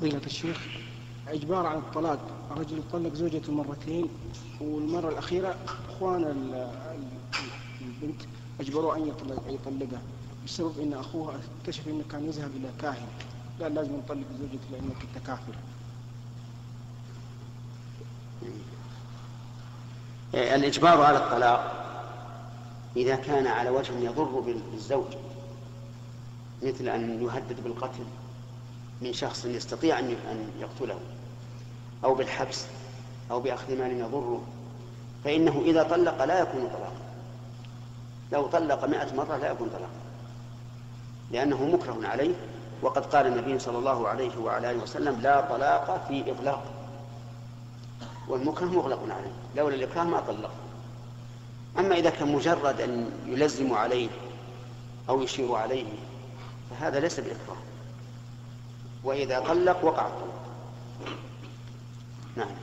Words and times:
فضيلة 0.00 0.20
الشيخ 0.26 0.66
إجبار 1.28 1.66
على 1.66 1.78
الطلاق 1.78 2.18
رجل 2.56 2.82
طلق 2.92 3.14
زوجته 3.14 3.52
مرتين 3.52 4.08
والمرة 4.60 5.08
الأخيرة 5.08 5.56
إخوان 5.88 6.24
ال- 6.24 6.54
ال- 6.54 7.48
البنت 7.80 8.20
أجبروه 8.60 8.96
أن 8.96 9.08
يطلق 9.08 9.42
يطلقها 9.48 10.00
بسبب 10.46 10.80
أن 10.80 10.92
أخوها 10.92 11.38
اكتشف 11.60 11.88
أنه 11.88 12.04
كان 12.10 12.24
يذهب 12.28 12.50
إلى 12.56 12.68
كاهن. 12.80 13.06
قال 13.62 13.74
لازم 13.74 13.96
نطلق 13.96 14.26
زوجتي 14.40 14.58
لأنك 14.72 14.96
أنت 15.16 15.26
كافر. 15.26 15.54
الإجبار 20.34 21.02
على 21.02 21.18
الطلاق 21.18 21.74
إذا 22.96 23.16
كان 23.16 23.46
على 23.46 23.70
وجه 23.70 23.98
يضر 23.98 24.40
بالزوج 24.70 25.06
مثل 26.62 26.88
أن 26.88 27.22
يهدد 27.22 27.64
بالقتل. 27.64 28.04
من 29.02 29.12
شخص 29.12 29.44
يستطيع 29.44 29.98
أن 29.98 30.16
يقتله 30.60 30.98
أو 32.04 32.14
بالحبس 32.14 32.64
أو 33.30 33.40
بأخذ 33.40 33.78
مال 33.78 33.92
يضره 33.92 34.42
فإنه 35.24 35.62
إذا 35.64 35.82
طلق 35.82 36.24
لا 36.24 36.40
يكون 36.40 36.60
طلاقا. 36.60 36.92
لو 38.32 38.46
طلق 38.46 38.84
مئة 38.84 39.14
مرة 39.14 39.36
لا 39.36 39.50
يكون 39.50 39.68
طلاقا 39.68 39.98
لأنه 41.30 41.66
مكره 41.66 42.08
عليه. 42.08 42.34
وقد 42.82 43.06
قال 43.06 43.26
النبي 43.26 43.58
صلى 43.58 43.78
الله 43.78 44.08
عليه 44.08 44.38
وعلى 44.38 44.70
آله 44.70 44.82
وسلم 44.82 45.20
لا 45.20 45.40
طلاق 45.40 46.04
في 46.08 46.32
إطلاق. 46.32 46.64
والمكره 48.28 48.66
مغلق 48.66 49.02
عليه 49.02 49.32
لولا 49.56 49.74
الإكراه 49.74 50.04
ما 50.04 50.20
طلق. 50.20 50.50
أما 51.78 51.94
إذا 51.96 52.10
كان 52.10 52.32
مجرد 52.32 52.80
أن 52.80 53.10
يلزم 53.26 53.72
عليه 53.72 54.08
أو 55.08 55.22
يشير 55.22 55.54
عليه 55.54 55.86
فهذا 56.70 57.00
ليس 57.00 57.20
بإكراه. 57.20 57.56
وإذا 59.08 59.40
طلق 59.40 59.84
وقع. 59.84 60.06
الطلاق 60.06 60.28
نعم. 62.36 62.58